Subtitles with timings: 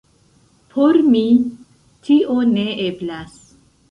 [0.75, 1.21] Por mi
[2.09, 3.39] tio ne eblas.